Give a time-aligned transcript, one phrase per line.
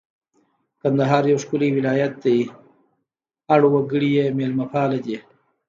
[0.81, 2.39] کندهار یو ښکلی ولایت دی
[3.53, 5.17] اړ وګړي یې مېلمه پاله دي